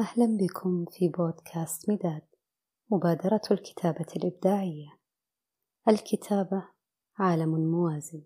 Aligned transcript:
أهلا 0.00 0.36
بكم 0.36 0.84
في 0.84 1.08
بودكاست 1.08 1.90
مداد 1.90 2.22
مبادرة 2.90 3.40
الكتابة 3.50 4.06
الإبداعية. 4.16 4.98
الكتابة 5.88 6.68
عالم 7.18 7.70
موازي 7.70 8.22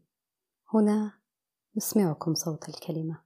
هنا 0.75 1.13
نسمعكم 1.77 2.35
صوت 2.35 2.69
الكلمة. 2.69 3.23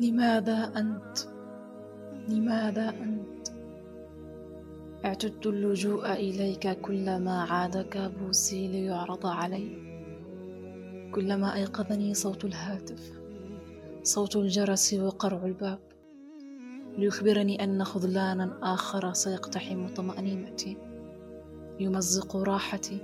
لماذا 0.00 0.72
أنت؟ 0.76 1.18
لماذا 2.28 2.88
أنت؟ 2.88 3.48
اعتدت 5.04 5.46
اللجوء 5.46 6.12
إليك 6.12 6.80
كلما 6.80 7.42
عاد 7.42 7.88
كابوسي 7.88 8.68
ليعرض 8.68 9.26
علي 9.26 9.76
كلما 11.14 11.54
أيقظني 11.54 12.14
صوت 12.14 12.44
الهاتف 12.44 13.12
صوت 14.02 14.36
الجرس 14.36 14.94
وقرع 14.94 15.46
الباب 15.46 15.78
ليخبرني 16.98 17.64
أن 17.64 17.84
خذلانا 17.84 18.58
آخر 18.62 19.12
سيقتحم 19.12 19.88
طمأنينتي 19.88 20.76
يمزق 21.80 22.36
راحتي 22.36 22.98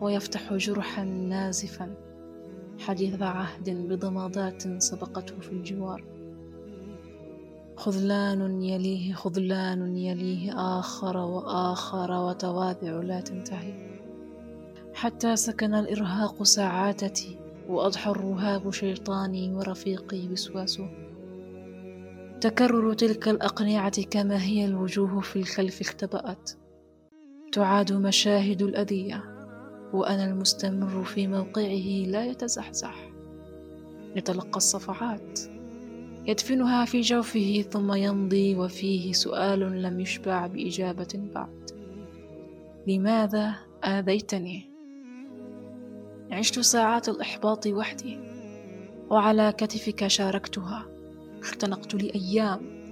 ويفتح 0.00 0.54
جرحا 0.54 1.04
نازفا 1.04 1.94
حديث 2.86 3.22
عهد 3.22 3.70
بضمادات 3.88 4.82
سبقته 4.82 5.40
في 5.40 5.52
الجوار. 5.52 6.04
خذلان 7.76 8.62
يليه 8.62 9.14
خذلان 9.14 9.96
يليه 9.96 10.52
آخر 10.78 11.16
وآخر 11.16 12.10
وتوابع 12.12 12.90
لا 12.90 13.20
تنتهي. 13.20 13.74
حتى 14.94 15.36
سكن 15.36 15.74
الإرهاق 15.74 16.42
سعادتي 16.42 17.38
وأضحى 17.68 18.10
الرهاب 18.10 18.70
شيطاني 18.70 19.54
ورفيقي 19.54 20.28
وسواسه 20.28 20.90
تكرر 22.40 22.94
تلك 22.94 23.28
الأقنعة 23.28 24.02
كما 24.02 24.42
هي 24.42 24.64
الوجوه 24.64 25.20
في 25.20 25.36
الخلف 25.36 25.80
اختبأت. 25.80 26.50
تعاد 27.52 27.92
مشاهد 27.92 28.62
الأذية. 28.62 29.31
وأنا 29.92 30.24
المستمر 30.24 31.04
في 31.04 31.26
موقعه 31.26 32.06
لا 32.06 32.26
يتزحزح. 32.26 33.10
يتلقى 34.16 34.56
الصفعات 34.56 35.40
يدفنها 36.26 36.84
في 36.84 37.00
جوفه 37.00 37.64
ثم 37.70 37.92
يمضي 37.92 38.56
وفيه 38.56 39.12
سؤال 39.12 39.82
لم 39.82 40.00
يشبع 40.00 40.46
بإجابة 40.46 41.30
بعد. 41.34 41.70
لماذا 42.86 43.54
آذيتني؟ 43.84 44.70
عشت 46.30 46.58
ساعات 46.60 47.08
الإحباط 47.08 47.66
وحدي 47.66 48.18
وعلى 49.10 49.52
كتفك 49.58 50.06
شاركتها. 50.06 50.86
اختنقت 51.40 51.94
لأيام 51.94 52.82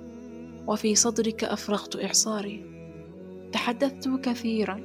وفي 0.67 0.95
صدرك 0.95 1.45
أفرغت 1.45 2.05
إعصاري 2.05 2.65
تحدثت 3.53 4.09
كثيرا 4.09 4.81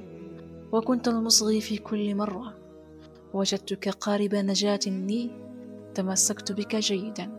وكنت 0.76 1.08
المصغي 1.08 1.62
في 1.62 1.78
كل 1.78 2.16
مرة. 2.16 2.54
وجدتك 3.34 3.90
قارب 3.90 4.36
نجاة 4.36 4.80
لي 4.88 5.32
تمسكت 5.94 6.52
بك 6.52 6.76
جيدا 6.76 7.32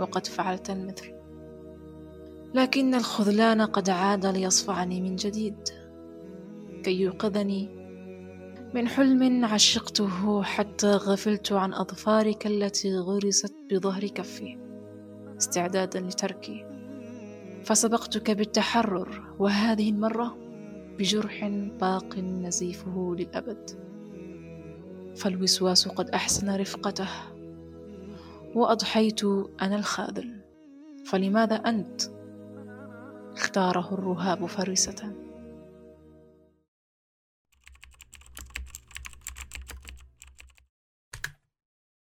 وقد 0.00 0.26
فعلت 0.26 0.70
المثل. 0.70 1.12
لكن 2.54 2.94
الخذلان 2.94 3.62
قد 3.62 3.90
عاد 3.90 4.26
ليصفعني 4.26 5.00
من 5.00 5.16
جديد 5.16 5.68
كي 6.84 7.00
يوقظني. 7.00 7.82
من 8.74 8.88
حلم 8.88 9.44
عشقته 9.44 10.42
حتى 10.42 10.90
غفلت 10.90 11.52
عن 11.52 11.74
أظفارك 11.74 12.46
التي 12.46 12.96
غرست 12.96 13.54
بظهر 13.70 14.06
كفي 14.06 14.58
استعدادا 15.38 16.00
لتركي. 16.00 16.66
فسبقتك 17.64 18.30
بالتحرر 18.30 19.34
وهذه 19.38 19.90
المرة 19.90 20.51
بجرح 20.98 21.48
باق 21.80 22.18
نزيفه 22.18 23.14
للأبد 23.18 23.70
فالوسواس 25.16 25.88
قد 25.88 26.10
أحسن 26.10 26.56
رفقته 26.56 27.08
وأضحيت 28.54 29.24
أنا 29.62 29.76
الخاذل 29.76 30.40
فلماذا 31.04 31.54
أنت؟ 31.54 32.02
اختاره 33.36 33.94
الرهاب 33.94 34.46
فرسة 34.46 35.12